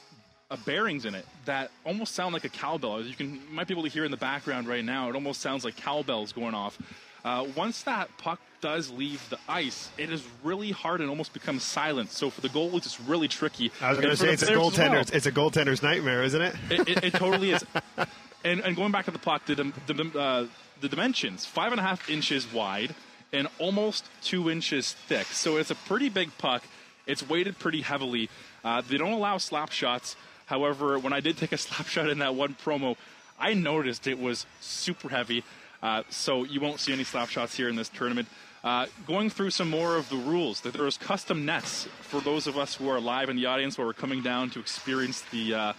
uh, 0.50 0.58
bearings 0.66 1.06
in 1.06 1.14
it 1.14 1.26
that 1.46 1.70
almost 1.86 2.16
sound 2.16 2.34
like 2.34 2.46
a 2.46 2.50
cowbell. 2.50 3.04
You 3.04 3.14
can 3.14 3.36
you 3.36 3.42
might 3.52 3.68
be 3.68 3.74
able 3.74 3.84
to 3.84 3.90
hear 3.90 4.06
in 4.06 4.12
the 4.12 4.18
background 4.18 4.68
right 4.68 4.84
now, 4.84 5.10
it 5.10 5.16
almost 5.16 5.42
sounds 5.42 5.64
like 5.64 5.76
cowbells 5.78 6.34
going 6.34 6.56
off. 6.56 6.78
Uh, 7.24 7.48
once 7.56 7.84
that 7.84 8.10
puck 8.18 8.40
does 8.60 8.90
leave 8.92 9.28
the 9.30 9.40
ice, 9.48 9.90
it 9.98 10.12
is 10.12 10.24
really 10.44 10.72
hard 10.72 11.00
and 11.00 11.10
almost 11.10 11.34
becomes 11.34 11.64
silent. 11.64 12.12
So 12.12 12.30
for 12.30 12.42
the 12.42 12.50
goalies, 12.50 12.86
it's 12.86 13.00
really 13.00 13.28
tricky. 13.28 13.72
I 13.82 13.90
was 13.90 14.00
going 14.00 14.10
to 14.10 14.18
say 14.18 14.30
it's 14.30 14.44
a 14.44 14.52
as 14.52 14.58
well. 14.58 14.72
goaltender's. 14.72 15.10
It's 15.12 15.26
a 15.26 15.32
goaltender's 15.32 15.82
nightmare, 15.82 16.24
isn't 16.24 16.42
it? 16.42 16.56
It, 16.70 16.90
it, 16.90 17.04
it 17.06 17.14
totally 17.14 17.52
is. 17.52 17.64
And, 18.46 18.60
and 18.60 18.76
going 18.76 18.92
back 18.92 19.06
to 19.06 19.12
the 19.12 19.20
puck, 19.20 19.46
the, 19.46 19.56
the, 19.56 20.20
uh, 20.20 20.48
the 20.82 20.90
dimensions 20.90 21.46
five 21.46 21.72
and 21.72 21.80
a 21.80 21.82
half 21.82 22.10
inches 22.10 22.52
wide 22.52 22.94
and 23.32 23.48
almost 23.58 24.06
two 24.22 24.50
inches 24.50 24.92
thick. 24.94 25.28
So 25.28 25.56
it's 25.56 25.72
a 25.72 25.76
pretty 25.76 26.10
big 26.10 26.38
puck. 26.38 26.64
It's 27.08 27.28
weighted 27.28 27.58
pretty 27.58 27.82
heavily. 27.82 28.30
Uh, 28.64 28.82
they 28.82 28.98
don't 28.98 29.14
allow 29.14 29.38
slap 29.38 29.72
shots. 29.72 30.16
However, 30.46 31.00
when 31.00 31.14
I 31.14 31.22
did 31.22 31.38
take 31.38 31.54
a 31.54 31.58
slap 31.66 31.88
shot 31.88 32.10
in 32.10 32.20
that 32.20 32.36
one 32.36 32.56
promo, 32.56 32.98
I 33.40 33.54
noticed 33.54 34.08
it 34.08 34.20
was 34.20 34.46
super 34.62 35.10
heavy. 35.10 35.44
Uh, 35.84 36.02
so 36.10 36.46
you 36.46 36.62
won't 36.62 36.80
see 36.80 36.94
any 36.94 37.04
slap 37.04 37.28
shots 37.28 37.56
here 37.56 37.68
in 37.68 37.76
this 37.76 37.90
tournament. 37.90 38.26
Uh, 38.64 38.86
going 39.06 39.30
through 39.30 39.50
some 39.50 39.70
more 39.70 39.98
of 39.98 40.08
the 40.08 40.16
rules, 40.16 40.62
that 40.62 40.72
there's 40.72 40.98
custom 40.98 41.46
nets 41.46 41.90
for 42.00 42.22
those 42.22 42.48
of 42.48 42.58
us 42.58 42.74
who 42.74 42.88
are 42.88 43.02
live 43.02 43.30
in 43.30 43.36
the 43.36 43.46
audience 43.46 43.78
where 43.78 43.86
we're 43.86 43.92
coming 43.92 44.24
down 44.24 44.50
to 44.50 44.62
experience 44.62 45.22
the 45.34 45.54
uh, 45.54 45.74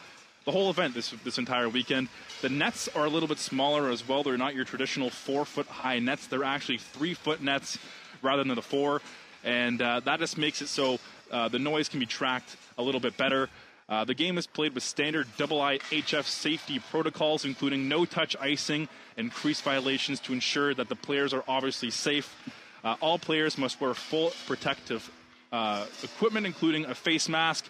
the 0.45 0.53
whole 0.53 0.69
event 0.69 0.93
this 0.93 1.15
this 1.25 1.39
entire 1.39 1.71
weekend. 1.71 2.09
The 2.43 2.51
nets 2.51 2.87
are 2.95 3.07
a 3.07 3.09
little 3.09 3.27
bit 3.27 3.39
smaller 3.39 3.89
as 3.89 4.07
well. 4.07 4.23
They're 4.23 4.37
not 4.37 4.55
your 4.55 4.67
traditional 4.67 5.09
four 5.09 5.47
foot 5.47 5.67
high 5.67 5.99
nets. 6.01 6.27
They're 6.27 6.45
actually 6.45 6.77
three 6.77 7.15
foot 7.15 7.43
nets 7.43 7.79
rather 8.21 8.45
than 8.45 8.55
the 8.55 8.61
four, 8.61 9.01
and 9.43 9.81
uh, 9.81 10.01
that 10.01 10.19
just 10.19 10.37
makes 10.37 10.61
it 10.61 10.69
so 10.69 10.99
uh, 11.31 11.49
the 11.49 11.59
noise 11.59 11.89
can 11.89 11.99
be 11.99 12.07
tracked 12.07 12.59
a 12.77 12.83
little 12.83 13.01
bit 13.01 13.17
better. 13.17 13.49
Uh, 13.89 14.05
the 14.05 14.15
game 14.15 14.39
is 14.39 14.47
played 14.47 14.75
with 14.75 14.83
standard 14.83 15.27
IIHF 15.37 16.25
safety 16.25 16.79
protocols, 16.91 17.45
including 17.45 17.89
no 17.89 18.05
touch 18.05 18.35
icing 18.41 18.89
and 19.17 19.33
crease 19.33 19.61
violations 19.61 20.21
to 20.21 20.33
ensure 20.33 20.75
that 20.75 20.89
the 20.89 20.97
players 20.97 21.35
are 21.35 21.45
obviously 21.47 21.91
safe. 21.91 22.35
Uh, 22.83 22.97
all 23.01 23.19
players 23.19 23.59
must 23.59 23.81
wear 23.81 23.95
full 23.95 24.33
protective 24.47 25.11
uh, 25.53 25.87
equipment, 26.03 26.47
including 26.47 26.87
a 26.87 26.95
face 26.95 27.29
mask, 27.29 27.67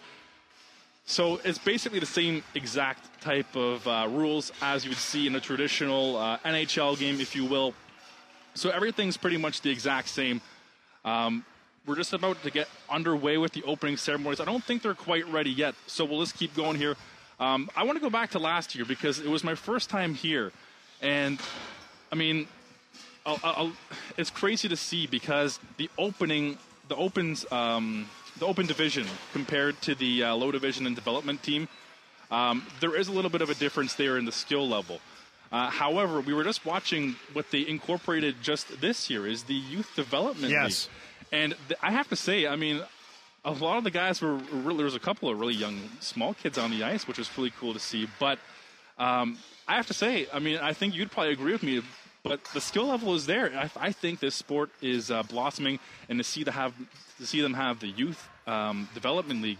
so 1.07 1.39
it's 1.43 1.59
basically 1.59 1.99
the 1.99 2.07
same 2.07 2.43
exact 2.55 3.21
type 3.21 3.55
of 3.55 3.87
uh, 3.87 4.07
rules 4.09 4.51
as 4.61 4.83
you 4.83 4.89
would 4.89 4.97
see 4.97 5.27
in 5.27 5.35
a 5.35 5.39
traditional 5.39 6.17
uh, 6.17 6.39
NHL 6.39 6.97
game, 6.97 7.21
if 7.21 7.35
you 7.35 7.45
will. 7.45 7.75
So 8.55 8.71
everything's 8.71 9.15
pretty 9.15 9.37
much 9.37 9.61
the 9.61 9.69
exact 9.69 10.09
same. 10.09 10.41
Um, 11.03 11.45
we're 11.87 11.95
just 11.95 12.13
about 12.13 12.41
to 12.43 12.51
get 12.51 12.67
underway 12.89 13.37
with 13.37 13.51
the 13.53 13.63
opening 13.63 13.97
ceremonies. 13.97 14.39
I 14.39 14.45
don't 14.45 14.63
think 14.63 14.81
they're 14.81 14.93
quite 14.95 15.27
ready 15.31 15.51
yet, 15.51 15.75
so 15.87 16.03
we'll 16.05 16.21
just 16.21 16.37
keep 16.37 16.55
going 16.55 16.77
here. 16.77 16.95
Um, 17.39 17.69
I 17.75 17.83
want 17.83 17.97
to 17.97 18.01
go 18.01 18.09
back 18.09 18.31
to 18.31 18.39
last 18.39 18.75
year 18.75 18.85
because 18.85 19.19
it 19.19 19.27
was 19.27 19.43
my 19.43 19.55
first 19.55 19.89
time 19.89 20.13
here, 20.13 20.51
and 21.01 21.39
I 22.11 22.15
mean, 22.15 22.47
I'll, 23.25 23.39
I'll, 23.43 23.73
it's 24.17 24.29
crazy 24.29 24.67
to 24.69 24.75
see 24.77 25.05
because 25.05 25.59
the 25.77 25.89
opening, 25.97 26.57
the 26.87 26.95
opens, 26.95 27.45
um, 27.51 28.07
the 28.39 28.45
open 28.45 28.65
division 28.67 29.05
compared 29.33 29.79
to 29.81 29.95
the 29.95 30.23
uh, 30.23 30.35
low 30.35 30.51
division 30.51 30.85
and 30.87 30.95
development 30.95 31.43
team, 31.43 31.67
um, 32.31 32.65
there 32.79 32.95
is 32.95 33.07
a 33.09 33.11
little 33.11 33.29
bit 33.31 33.41
of 33.41 33.49
a 33.49 33.55
difference 33.55 33.93
there 33.95 34.17
in 34.17 34.25
the 34.25 34.31
skill 34.31 34.67
level. 34.67 34.99
Uh, 35.51 35.69
however, 35.69 36.21
we 36.21 36.33
were 36.33 36.43
just 36.43 36.65
watching 36.65 37.15
what 37.33 37.51
they 37.51 37.67
incorporated 37.67 38.35
just 38.41 38.81
this 38.81 39.09
year 39.09 39.27
is 39.27 39.43
the 39.43 39.53
youth 39.53 39.89
development 39.95 40.51
Yes. 40.51 40.87
league, 40.87 40.93
and 41.31 41.55
th- 41.67 41.79
I 41.81 41.91
have 41.91 42.07
to 42.09 42.15
say, 42.15 42.47
I 42.47 42.55
mean, 42.55 42.81
a 43.43 43.51
lot 43.51 43.77
of 43.77 43.83
the 43.83 43.91
guys 43.91 44.21
were 44.21 44.35
really, 44.35 44.77
there 44.77 44.85
was 44.85 44.95
a 44.95 44.99
couple 44.99 45.29
of 45.29 45.39
really 45.39 45.53
young, 45.53 45.79
small 45.99 46.33
kids 46.33 46.57
on 46.57 46.71
the 46.71 46.83
ice, 46.83 47.07
which 47.07 47.17
was 47.17 47.29
really 47.37 47.51
cool 47.59 47.73
to 47.73 47.79
see. 47.79 48.07
But 48.19 48.39
um, 48.97 49.37
I 49.67 49.75
have 49.75 49.87
to 49.87 49.93
say, 49.93 50.27
I 50.33 50.39
mean, 50.39 50.57
I 50.57 50.73
think 50.73 50.95
you'd 50.95 51.11
probably 51.11 51.33
agree 51.33 51.51
with 51.51 51.63
me, 51.63 51.81
but 52.23 52.43
the 52.53 52.61
skill 52.61 52.87
level 52.87 53.13
is 53.13 53.25
there. 53.27 53.51
I, 53.55 53.69
I 53.87 53.91
think 53.91 54.19
this 54.19 54.33
sport 54.35 54.71
is 54.81 55.11
uh, 55.11 55.23
blossoming, 55.23 55.79
and 56.09 56.17
to 56.19 56.23
see 56.23 56.43
the 56.43 56.51
have 56.51 56.73
to 57.19 57.25
see 57.25 57.41
them 57.41 57.53
have 57.53 57.79
the 57.79 57.87
youth 57.87 58.27
um, 58.47 58.89
development 58.93 59.41
league 59.41 59.59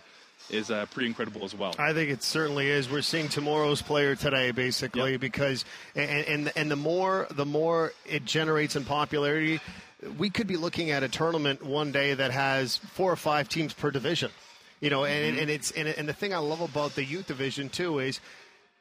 is 0.49 0.69
uh, 0.69 0.85
pretty 0.91 1.07
incredible 1.07 1.43
as 1.43 1.55
well. 1.55 1.73
I 1.79 1.93
think 1.93 2.09
it 2.11 2.21
certainly 2.21 2.67
is. 2.67 2.89
We're 2.89 3.01
seeing 3.01 3.29
tomorrow's 3.29 3.81
player 3.81 4.15
today, 4.15 4.51
basically, 4.51 5.13
Yep. 5.13 5.21
because 5.21 5.65
and, 5.95 6.25
and 6.27 6.51
and 6.55 6.71
the 6.71 6.75
more 6.75 7.27
the 7.31 7.45
more 7.45 7.93
it 8.05 8.25
generates 8.25 8.75
in 8.75 8.83
popularity, 8.83 9.59
we 10.17 10.29
could 10.29 10.47
be 10.47 10.57
looking 10.57 10.91
at 10.91 11.03
a 11.03 11.09
tournament 11.09 11.63
one 11.63 11.91
day 11.91 12.13
that 12.13 12.31
has 12.31 12.77
four 12.77 13.11
or 13.11 13.15
five 13.15 13.49
teams 13.49 13.73
per 13.73 13.91
division. 13.91 14.31
You 14.81 14.89
know, 14.89 15.05
and, 15.05 15.37
and 15.37 15.49
it's 15.49 15.71
and, 15.71 15.87
and 15.87 16.07
the 16.07 16.13
thing 16.13 16.33
I 16.33 16.37
love 16.37 16.61
about 16.61 16.95
the 16.95 17.03
youth 17.03 17.27
division 17.27 17.69
too 17.69 17.99
is 17.99 18.19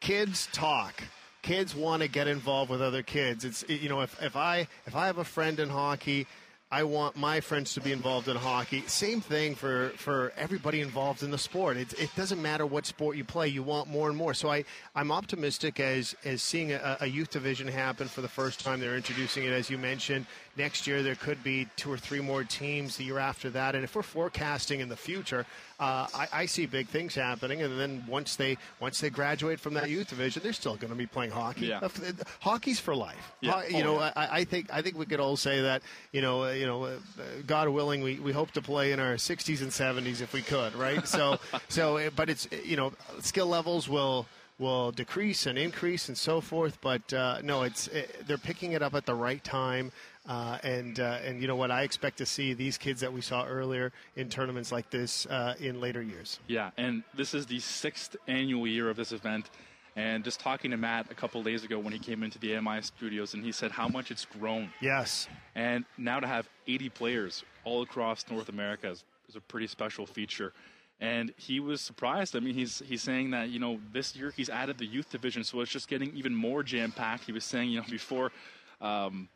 kids 0.00 0.48
talk. 0.52 1.02
Kids 1.42 1.74
want 1.74 2.02
to 2.02 2.08
get 2.08 2.26
involved 2.26 2.70
with 2.70 2.82
other 2.82 3.02
kids. 3.02 3.44
It's 3.44 3.64
you 3.68 3.88
know 3.88 4.00
if, 4.00 4.20
if 4.22 4.36
I 4.36 4.66
if 4.86 4.96
I 4.96 5.06
have 5.06 5.18
a 5.18 5.24
friend 5.24 5.60
in 5.60 5.68
hockey, 5.68 6.26
I 6.74 6.82
want 6.82 7.14
my 7.14 7.40
friends 7.40 7.74
to 7.74 7.80
be 7.80 7.92
involved 7.92 8.26
in 8.26 8.36
hockey. 8.36 8.82
Same 8.88 9.20
thing 9.20 9.54
for, 9.54 9.90
for 9.90 10.32
everybody 10.36 10.80
involved 10.80 11.22
in 11.22 11.30
the 11.30 11.38
sport. 11.38 11.76
It, 11.76 11.92
it 12.00 12.10
doesn't 12.16 12.42
matter 12.42 12.66
what 12.66 12.84
sport 12.84 13.16
you 13.16 13.22
play. 13.22 13.46
You 13.46 13.62
want 13.62 13.88
more 13.88 14.08
and 14.08 14.16
more. 14.16 14.34
So 14.34 14.50
I, 14.50 14.64
I'm 14.92 15.12
optimistic 15.12 15.78
as, 15.78 16.16
as 16.24 16.42
seeing 16.42 16.72
a, 16.72 16.96
a 17.00 17.06
youth 17.06 17.30
division 17.30 17.68
happen 17.68 18.08
for 18.08 18.22
the 18.22 18.28
first 18.28 18.58
time. 18.58 18.80
They're 18.80 18.96
introducing 18.96 19.44
it, 19.44 19.52
as 19.52 19.70
you 19.70 19.78
mentioned. 19.78 20.26
Next 20.56 20.86
year, 20.86 21.02
there 21.02 21.16
could 21.16 21.42
be 21.42 21.66
two 21.76 21.90
or 21.92 21.98
three 21.98 22.20
more 22.20 22.44
teams 22.44 22.96
the 22.96 23.04
year 23.04 23.18
after 23.18 23.50
that. 23.50 23.74
And 23.74 23.82
if 23.82 23.96
we're 23.96 24.02
forecasting 24.02 24.78
in 24.80 24.88
the 24.88 24.96
future, 24.96 25.44
uh, 25.80 26.06
I, 26.14 26.28
I 26.32 26.46
see 26.46 26.66
big 26.66 26.86
things 26.86 27.14
happening. 27.16 27.62
And 27.62 27.78
then 27.78 28.04
once 28.08 28.36
they 28.36 28.56
once 28.78 29.00
they 29.00 29.10
graduate 29.10 29.58
from 29.58 29.74
that 29.74 29.90
youth 29.90 30.10
division, 30.10 30.42
they're 30.44 30.52
still 30.52 30.76
going 30.76 30.92
to 30.92 30.96
be 30.96 31.06
playing 31.06 31.32
hockey. 31.32 31.66
Yeah. 31.66 31.80
Uh, 31.82 31.88
Hockey's 32.40 32.78
for 32.78 32.94
life. 32.94 33.32
Yeah. 33.40 33.66
You 33.66 33.78
Oh, 33.78 33.82
know, 33.82 33.98
yeah. 34.00 34.12
I, 34.14 34.28
I 34.40 34.44
think 34.44 34.72
I 34.72 34.80
think 34.80 34.96
we 34.96 35.06
could 35.06 35.18
all 35.20 35.36
say 35.36 35.62
that. 35.62 35.82
You 36.12 36.22
know, 36.22 36.44
uh, 36.44 36.50
you 36.52 36.66
know, 36.66 36.84
uh, 36.84 36.90
God 37.46 37.68
willing, 37.68 38.02
we, 38.02 38.20
we 38.20 38.30
hope 38.32 38.52
to 38.52 38.62
play 38.62 38.92
in 38.92 39.00
our 39.00 39.14
60s 39.14 39.60
and 39.60 39.70
70s 39.72 40.20
if 40.20 40.32
we 40.32 40.42
could, 40.42 40.74
right? 40.76 41.06
So, 41.08 41.38
so, 41.68 41.96
uh, 41.96 42.10
but 42.14 42.30
it's 42.30 42.46
you 42.64 42.76
know, 42.76 42.92
skill 43.20 43.46
levels 43.48 43.88
will 43.88 44.26
will 44.58 44.92
decrease 44.92 45.46
and 45.46 45.58
increase 45.58 46.08
and 46.08 46.16
so 46.16 46.40
forth. 46.40 46.78
But 46.80 47.12
uh, 47.12 47.40
no, 47.42 47.62
it's 47.62 47.88
uh 47.88 48.02
they're 48.26 48.38
picking 48.38 48.72
it 48.72 48.82
up 48.82 48.94
at 48.94 49.06
the 49.06 49.14
right 49.14 49.42
time. 49.42 49.92
Uh, 50.26 50.58
and 50.62 51.00
uh, 51.00 51.18
and 51.24 51.42
you 51.42 51.48
know 51.48 51.56
what? 51.56 51.70
I 51.70 51.82
expect 51.82 52.18
to 52.18 52.26
see 52.26 52.54
these 52.54 52.78
kids 52.78 53.00
that 53.00 53.12
we 53.12 53.20
saw 53.20 53.44
earlier 53.44 53.92
in 54.16 54.30
tournaments 54.30 54.72
like 54.72 54.88
this 54.90 55.26
uh, 55.26 55.54
in 55.60 55.80
later 55.80 56.00
years. 56.00 56.40
Yeah, 56.46 56.70
and 56.78 57.02
this 57.14 57.34
is 57.34 57.44
the 57.44 57.60
sixth 57.60 58.16
annual 58.26 58.66
year 58.66 58.88
of 58.88 58.96
this 58.96 59.12
event. 59.12 59.50
And 59.96 60.24
just 60.24 60.40
talking 60.40 60.72
to 60.72 60.76
Matt 60.76 61.10
a 61.10 61.14
couple 61.14 61.40
days 61.44 61.62
ago 61.62 61.78
when 61.78 61.92
he 61.92 62.00
came 62.00 62.24
into 62.24 62.38
the 62.38 62.56
AMI 62.56 62.82
studios, 62.82 63.34
and 63.34 63.44
he 63.44 63.52
said 63.52 63.70
how 63.70 63.86
much 63.86 64.10
it's 64.10 64.24
grown. 64.24 64.70
Yes. 64.80 65.28
And 65.54 65.84
now 65.96 66.18
to 66.18 66.26
have 66.26 66.48
80 66.66 66.88
players 66.88 67.44
all 67.62 67.82
across 67.82 68.24
North 68.28 68.48
America 68.48 68.90
is, 68.90 69.04
is 69.28 69.36
a 69.36 69.40
pretty 69.40 69.68
special 69.68 70.04
feature. 70.04 70.52
And 71.00 71.34
he 71.36 71.60
was 71.60 71.80
surprised. 71.80 72.36
I 72.36 72.40
mean, 72.40 72.54
he's 72.54 72.82
he's 72.86 73.02
saying 73.02 73.30
that 73.32 73.48
you 73.50 73.58
know 73.58 73.78
this 73.92 74.14
year 74.14 74.32
he's 74.36 74.48
added 74.48 74.78
the 74.78 74.86
youth 74.86 75.10
division, 75.10 75.44
so 75.44 75.60
it's 75.60 75.70
just 75.70 75.88
getting 75.88 76.16
even 76.16 76.34
more 76.34 76.62
jam 76.62 76.92
packed. 76.92 77.24
He 77.24 77.32
was 77.32 77.44
saying 77.44 77.70
you 77.70 77.80
know 77.80 77.86
before. 77.90 78.30
Um, 78.80 79.28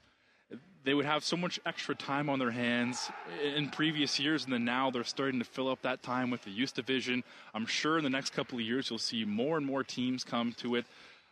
they 0.84 0.94
would 0.94 1.04
have 1.04 1.22
so 1.22 1.36
much 1.36 1.60
extra 1.66 1.94
time 1.94 2.30
on 2.30 2.38
their 2.38 2.50
hands 2.50 3.10
in 3.42 3.68
previous 3.68 4.18
years, 4.18 4.44
and 4.44 4.52
then 4.52 4.64
now 4.64 4.90
they're 4.90 5.04
starting 5.04 5.38
to 5.38 5.44
fill 5.44 5.68
up 5.68 5.82
that 5.82 6.02
time 6.02 6.30
with 6.30 6.42
the 6.42 6.50
youth 6.50 6.72
division. 6.72 7.22
I'm 7.52 7.66
sure 7.66 7.98
in 7.98 8.04
the 8.04 8.10
next 8.10 8.30
couple 8.30 8.58
of 8.58 8.64
years 8.64 8.88
you'll 8.88 8.98
see 8.98 9.24
more 9.24 9.58
and 9.58 9.66
more 9.66 9.84
teams 9.84 10.24
come 10.24 10.54
to 10.58 10.76
it. 10.76 10.86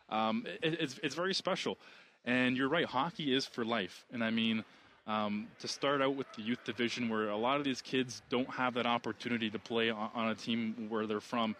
Um, 0.09 0.45
it 0.61 0.79
it's, 0.79 0.99
it's 1.01 1.15
very 1.15 1.33
special. 1.33 1.77
And 2.25 2.57
you're 2.57 2.69
right, 2.69 2.85
hockey 2.85 3.33
is 3.33 3.45
for 3.45 3.63
life. 3.65 4.05
And 4.11 4.23
I 4.23 4.29
mean, 4.29 4.63
um, 5.07 5.47
to 5.59 5.67
start 5.67 6.01
out 6.01 6.15
with 6.15 6.27
the 6.35 6.41
youth 6.41 6.63
division, 6.65 7.09
where 7.09 7.29
a 7.29 7.37
lot 7.37 7.57
of 7.57 7.63
these 7.63 7.81
kids 7.81 8.21
don't 8.29 8.49
have 8.49 8.73
that 8.75 8.85
opportunity 8.85 9.49
to 9.49 9.59
play 9.59 9.89
on, 9.89 10.09
on 10.13 10.29
a 10.29 10.35
team 10.35 10.87
where 10.89 11.07
they're 11.07 11.21
from, 11.21 11.55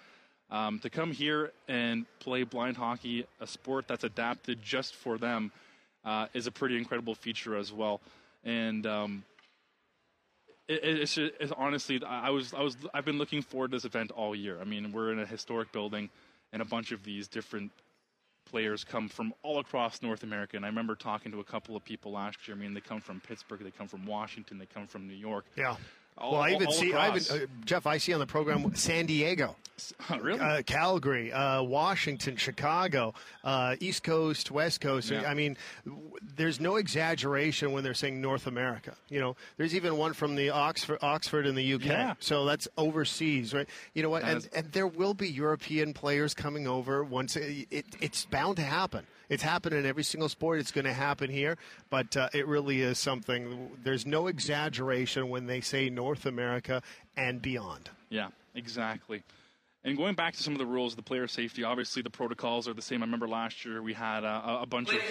um, 0.52 0.80
to 0.80 0.90
come 0.90 1.12
here 1.12 1.52
and 1.68 2.06
play 2.20 2.44
blind 2.44 2.78
hockey, 2.78 3.26
a 3.40 3.48
sport 3.48 3.88
that's 3.88 4.04
adapted 4.04 4.62
just 4.62 4.96
for 4.96 5.18
them 5.18 5.52
uh, 6.06 6.28
is 6.34 6.48
a 6.48 6.52
pretty 6.52 6.78
incredible 6.78 7.16
feature 7.16 7.56
as 7.56 7.72
well. 7.72 8.02
And 8.44 8.86
um, 8.86 9.24
it, 10.68 10.80
it's, 10.84 11.18
it's 11.18 11.52
honestly, 11.58 12.02
I 12.06 12.30
was, 12.30 12.54
I 12.54 12.62
was, 12.62 12.78
I've 12.94 13.06
been 13.06 13.18
looking 13.18 13.42
forward 13.42 13.72
to 13.72 13.78
this 13.78 13.86
event 13.86 14.12
all 14.12 14.36
year. 14.36 14.58
I 14.62 14.64
mean, 14.64 14.92
we're 14.92 15.12
in 15.12 15.20
a 15.20 15.26
historic 15.26 15.72
building, 15.72 16.10
and 16.54 16.62
a 16.62 16.66
bunch 16.66 16.92
of 16.92 17.04
these 17.04 17.28
different 17.28 17.72
players 18.50 18.84
come 18.84 19.10
from 19.10 19.34
all 19.44 19.60
across 19.60 20.02
North 20.02 20.24
America. 20.24 20.56
And 20.56 20.66
I 20.66 20.70
remember 20.70 20.96
talking 20.96 21.32
to 21.32 21.40
a 21.40 21.44
couple 21.44 21.76
of 21.76 21.84
people 21.84 22.14
last 22.14 22.48
year. 22.48 22.56
I 22.56 22.60
mean, 22.60 22.74
they 22.74 22.82
come 22.82 23.02
from 23.02 23.20
Pittsburgh, 23.20 23.64
they 23.64 23.72
come 23.72 23.88
from 23.88 24.06
Washington, 24.06 24.58
they 24.58 24.66
come 24.66 24.88
from 24.88 25.08
New 25.08 25.14
York. 25.14 25.46
Yeah. 25.56 25.76
All, 26.18 26.34
well, 26.34 26.42
I 26.42 26.52
even 26.52 26.72
see, 26.72 26.94
I 26.94 27.16
even, 27.16 27.42
uh, 27.44 27.46
Jeff, 27.66 27.86
I 27.86 27.98
see 27.98 28.14
on 28.14 28.20
the 28.20 28.26
program 28.26 28.74
San 28.76 29.06
Diego, 29.06 29.56
really? 30.20 30.40
uh, 30.40 30.64
Calgary, 30.64 31.32
uh, 31.32 31.62
Washington, 31.62 32.36
Chicago, 32.38 33.14
uh, 33.44 33.76
East 33.80 34.04
Coast, 34.04 34.50
West 34.50 34.82
Coast. 34.82 35.12
Yeah. 35.12 35.30
I 35.30 35.36
mean, 35.36 35.58
w- 35.86 36.02
there's 36.36 36.60
no 36.60 36.78
exaggeration 36.78 37.72
when 37.72 37.84
they're 37.84 37.94
saying 37.94 38.20
North 38.20 38.48
America. 38.48 38.96
You 39.10 39.20
know, 39.20 39.36
there's 39.58 39.76
even 39.76 39.98
one 39.98 40.14
from 40.14 40.36
the 40.36 40.50
Oxford, 40.50 40.98
Oxford 41.04 41.46
in 41.46 41.54
the 41.54 41.74
UK. 41.76 41.86
Yeah. 41.86 42.14
So 42.20 42.46
that's 42.46 42.68
overseas, 42.78 43.54
right? 43.54 43.68
You 43.94 44.02
know 44.02 44.10
what? 44.10 44.24
That 44.24 44.32
And, 44.32 44.38
is- 44.40 44.48
and 44.48 44.72
there 44.72 44.88
will 44.88 45.14
be 45.14 45.30
European 45.30 45.94
players 45.94 46.34
coming 46.34 46.68
over 46.68 47.04
once. 47.04 47.36
It, 47.36 47.68
it, 47.70 47.86
it's 48.02 48.26
bound 48.26 48.56
to 48.58 48.64
happen. 48.64 49.06
It's 49.30 49.44
happened 49.44 49.76
in 49.76 49.86
every 49.86 50.06
single 50.06 50.30
sport. 50.30 50.60
It's 50.62 50.72
going 50.72 50.86
to 50.86 50.94
happen 50.94 51.30
here, 51.30 51.58
but 51.90 52.16
uh, 52.16 52.30
it 52.34 52.48
really 52.48 52.80
is 52.82 52.98
something. 52.98 53.72
There's 53.84 54.06
no 54.06 54.28
exaggeration 54.28 55.28
when 55.28 55.48
they 55.48 55.60
say 55.60 55.90
North 55.90 56.07
America 56.26 56.82
and 57.16 57.42
beyond. 57.42 57.90
Yeah, 58.10 58.30
exactly. 58.56 59.24
And 59.84 59.96
going 59.96 60.16
back 60.16 60.34
to 60.36 60.44
some 60.44 60.54
of 60.54 60.60
the 60.60 60.66
rules 60.66 60.94
of 60.94 60.98
the 60.98 61.04
player 61.04 61.28
safety, 61.28 61.64
obviously 61.64 62.02
the 62.02 62.10
protocols 62.10 62.68
are 62.68 62.74
the 62.74 62.82
same. 62.82 63.02
I 63.02 63.06
remember 63.06 63.28
last 63.28 63.64
year 63.64 63.82
we 63.82 63.94
had 63.94 64.24
uh, 64.24 64.42
a, 64.46 64.64
a 64.64 64.66
bunch 64.66 64.90
of. 64.90 65.02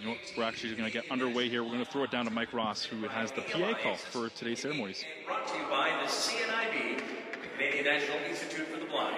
You 0.00 0.08
know, 0.08 0.16
we're 0.36 0.42
actually 0.42 0.74
going 0.74 0.90
to 0.90 0.92
get 0.92 1.08
underway 1.12 1.48
here. 1.48 1.62
We're 1.62 1.70
going 1.70 1.84
to 1.84 1.90
throw 1.90 2.02
it 2.02 2.10
down 2.10 2.24
to 2.24 2.32
Mike 2.32 2.52
Ross, 2.52 2.82
who 2.82 3.06
has 3.06 3.30
the 3.30 3.42
PA 3.42 3.74
call 3.80 3.94
for 3.94 4.28
today's 4.30 4.58
ceremonies. 4.58 5.04
Brought 5.24 5.46
to 5.46 5.56
you 5.56 5.62
by 5.70 5.90
the 6.02 6.10
CNIB, 6.10 6.98
the 6.98 7.48
Canadian 7.56 7.84
National 7.84 8.18
Institute 8.28 8.66
for 8.66 8.80
the 8.80 8.86
Blind. 8.86 9.14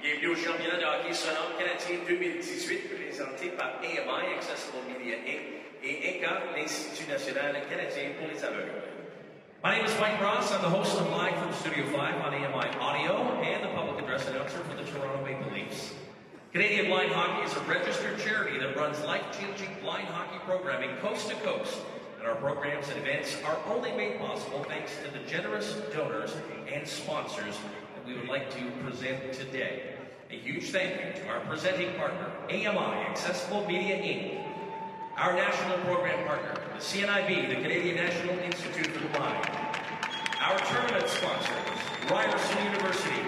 Bienvenue 0.00 0.32
au 0.32 0.36
championnat 0.36 0.78
de 0.80 0.84
hockey 0.84 1.12
sonore 1.14 1.52
canadien 1.58 1.98
2018 2.08 2.88
présenté 2.88 3.50
par 3.56 3.80
AMI 3.80 4.34
Accessible 4.36 4.78
Media 4.88 5.16
Inc. 5.16 5.40
et 5.82 6.18
INCA, 6.18 6.42
l'Institut 6.56 7.10
national 7.10 7.60
canadien 7.68 8.12
pour 8.18 8.28
les 8.28 8.42
aveugles. 8.42 9.03
My 9.64 9.78
name 9.78 9.86
is 9.86 9.98
Mike 9.98 10.20
Ross. 10.20 10.52
I'm 10.52 10.60
the 10.60 10.68
host 10.68 11.00
of 11.00 11.08
Live 11.08 11.34
from 11.38 11.50
Studio 11.54 11.86
5 11.86 12.14
on 12.16 12.34
AMI 12.34 12.76
Audio 12.80 13.16
and 13.40 13.64
the 13.64 13.68
public 13.68 13.98
address 14.04 14.28
announcer 14.28 14.58
for 14.58 14.76
the 14.76 14.82
Toronto 14.82 15.24
Maple 15.24 15.50
Leafs. 15.54 15.94
Canadian 16.52 16.88
Blind 16.88 17.12
Hockey 17.12 17.50
is 17.50 17.56
a 17.56 17.60
registered 17.60 18.18
charity 18.18 18.58
that 18.58 18.76
runs 18.76 19.00
life-changing 19.04 19.74
blind 19.80 20.06
hockey 20.08 20.38
programming 20.44 20.94
coast 20.98 21.30
to 21.30 21.34
coast. 21.36 21.78
And 22.18 22.28
our 22.28 22.34
programs 22.34 22.90
and 22.90 22.98
events 22.98 23.38
are 23.42 23.56
only 23.74 23.90
made 23.92 24.20
possible 24.20 24.62
thanks 24.64 24.92
to 25.02 25.10
the 25.18 25.24
generous 25.26 25.72
donors 25.94 26.36
and 26.70 26.86
sponsors 26.86 27.56
that 27.94 28.06
we 28.06 28.16
would 28.16 28.28
like 28.28 28.50
to 28.50 28.70
present 28.84 29.32
today. 29.32 29.94
A 30.30 30.36
huge 30.36 30.72
thank 30.72 30.92
you 31.00 31.22
to 31.22 31.28
our 31.28 31.40
presenting 31.40 31.94
partner, 31.94 32.30
AMI 32.50 33.06
Accessible 33.08 33.66
Media 33.66 33.96
Inc., 33.96 34.43
our 35.16 35.32
national 35.32 35.78
program 35.84 36.26
partner, 36.26 36.60
the 36.72 36.80
CNIB, 36.80 37.48
the 37.48 37.54
Canadian 37.54 37.96
National 37.96 38.36
Institute 38.40 38.86
for 38.88 38.98
the 38.98 39.18
Blind, 39.18 39.48
our 40.40 40.58
tournament 40.58 41.08
sponsors, 41.08 42.10
Ryerson 42.10 42.64
University, 42.64 43.20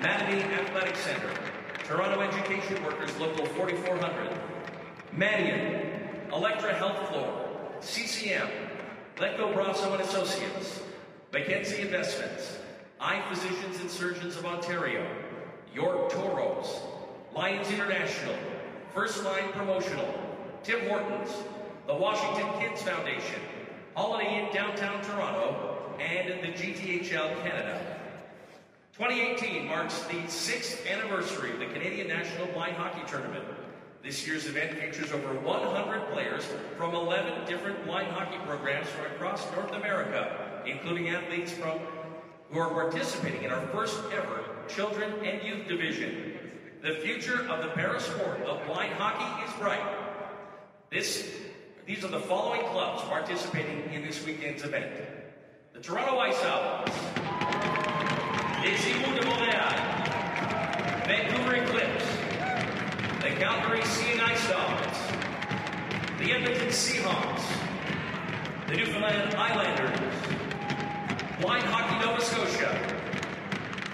Mattamy 0.00 0.42
Athletic 0.52 0.96
Center, 0.96 1.30
Toronto 1.84 2.20
Education 2.22 2.82
Workers 2.84 3.16
Local 3.18 3.46
4400, 3.46 4.36
Mannion, 5.12 5.92
Electra 6.32 6.74
Health 6.74 7.08
Floor, 7.10 7.48
CCM, 7.80 8.48
Letco 9.16 9.54
Brasso 9.54 9.92
and 9.92 10.02
Associates, 10.02 10.82
Mackenzie 11.32 11.82
Investments, 11.82 12.58
Eye 13.00 13.22
Physicians 13.28 13.80
and 13.80 13.88
Surgeons 13.88 14.36
of 14.36 14.44
Ontario, 14.44 15.06
York 15.72 16.10
Toros, 16.10 16.80
Lions 17.32 17.70
International, 17.70 18.34
First 18.92 19.22
Line 19.24 19.52
Promotional, 19.52 20.31
Tim 20.64 20.88
Hortons, 20.88 21.30
the 21.88 21.94
Washington 21.94 22.48
Kids 22.60 22.82
Foundation, 22.82 23.40
Holiday 23.96 24.38
Inn 24.38 24.54
Downtown 24.54 25.02
Toronto, 25.02 25.76
and 25.98 26.40
the 26.40 26.48
GTHL 26.56 27.42
Canada. 27.42 27.98
2018 28.96 29.66
marks 29.66 30.04
the 30.04 30.24
sixth 30.28 30.86
anniversary 30.86 31.52
of 31.52 31.58
the 31.58 31.66
Canadian 31.66 32.06
National 32.06 32.46
Blind 32.48 32.76
Hockey 32.76 33.02
Tournament. 33.08 33.44
This 34.04 34.24
year's 34.24 34.46
event 34.46 34.78
features 34.78 35.10
over 35.10 35.34
100 35.34 36.12
players 36.12 36.44
from 36.76 36.94
11 36.94 37.44
different 37.48 37.84
blind 37.84 38.12
hockey 38.12 38.38
programs 38.46 38.86
from 38.88 39.06
across 39.06 39.50
North 39.52 39.72
America, 39.72 40.62
including 40.64 41.08
athletes 41.08 41.50
from 41.50 41.80
who 42.50 42.60
are 42.60 42.70
participating 42.70 43.42
in 43.42 43.50
our 43.50 43.66
first 43.68 43.98
ever 44.12 44.44
children 44.68 45.12
and 45.24 45.42
youth 45.42 45.66
division. 45.66 46.34
The 46.82 46.94
future 46.96 47.48
of 47.48 47.62
the 47.62 47.70
para 47.70 48.00
sport 48.00 48.42
of 48.42 48.64
blind 48.66 48.92
hockey 48.94 49.44
is 49.44 49.52
bright. 49.58 50.01
This, 50.92 51.26
these 51.86 52.04
are 52.04 52.08
the 52.08 52.20
following 52.20 52.60
clubs 52.66 53.00
participating 53.04 53.90
in 53.94 54.02
this 54.02 54.26
weekend's 54.26 54.62
event. 54.62 54.92
The 55.72 55.80
Toronto 55.80 56.18
Ice 56.18 56.36
Owls, 56.44 56.90
les 58.62 58.86
Eagles 58.86 59.18
de 59.18 59.26
Montréal, 59.26 59.72
Vancouver 61.06 61.54
Eclipse, 61.54 62.04
the 63.22 63.30
Calgary 63.40 63.82
Seeing 63.86 64.20
Ice 64.20 64.50
Dogs, 64.50 64.98
the 66.18 66.30
Edmonton 66.30 66.68
Seahawks, 66.68 67.42
the 68.68 68.76
Newfoundland 68.76 69.34
Islanders, 69.34 69.98
Blind 71.40 71.64
Hockey 71.64 72.04
Nova 72.04 72.20
Scotia, 72.20 72.70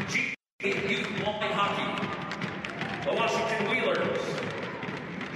G 0.09 0.35
Youth 0.65 1.07
Blind 1.23 1.55
Hockey, 1.55 3.09
the 3.09 3.15
Washington 3.15 3.71
Wheelers, 3.71 4.19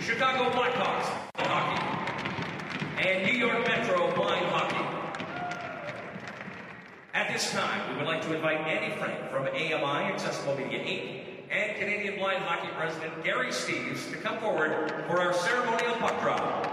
Chicago 0.00 0.50
Blackhawks 0.50 1.22
Blind 1.34 1.48
Hockey, 1.48 3.08
and 3.08 3.24
New 3.24 3.38
York 3.38 3.66
Metro 3.66 4.12
Blind 4.14 4.46
Hockey. 4.46 4.84
At 7.14 7.32
this 7.32 7.50
time, 7.52 7.90
we 7.90 7.96
would 7.96 8.06
like 8.06 8.22
to 8.22 8.34
invite 8.34 8.60
Andy 8.66 8.94
Frank 8.96 9.30
from 9.30 9.46
AMI 9.46 10.12
Accessible 10.12 10.56
Media 10.56 10.80
Inc. 10.80 11.50
and 11.50 11.78
Canadian 11.78 12.18
Blind 12.18 12.42
Hockey 12.44 12.68
President 12.76 13.24
Gary 13.24 13.48
Steves 13.48 14.10
to 14.10 14.16
come 14.16 14.31
forward 14.42 14.92
for 15.06 15.20
our 15.20 15.32
ceremonial 15.32 15.94
puck 16.00 16.20
drop. 16.20 16.68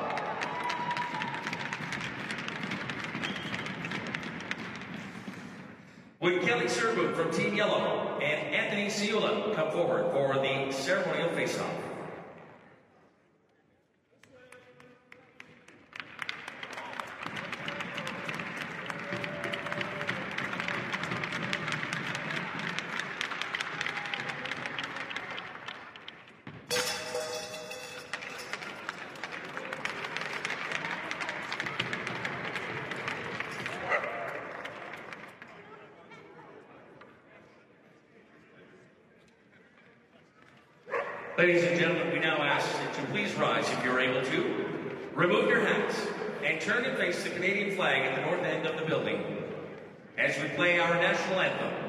Would 6.20 6.42
Kelly 6.42 6.66
Serbu 6.66 7.16
from 7.16 7.32
Team 7.32 7.54
Yellow 7.56 8.20
and 8.24 8.56
Anthony 8.56 8.88
Ciula 8.88 9.54
come 9.56 9.72
forward 9.72 10.12
for 10.12 10.34
the 10.42 10.72
ceremonial 10.72 11.30
face-off? 11.30 11.72
And 46.44 46.62
turn 46.62 46.86
and 46.86 46.98
face 46.98 47.24
the 47.24 47.30
Canadian 47.30 47.76
flag 47.76 48.06
at 48.06 48.16
the 48.16 48.22
north 48.22 48.44
end 48.44 48.66
of 48.66 48.80
the 48.80 48.86
building 48.86 49.24
as 50.18 50.40
we 50.42 50.50
play 50.50 50.80
our 50.80 50.96
national 50.96 51.40
anthem. 51.40 51.89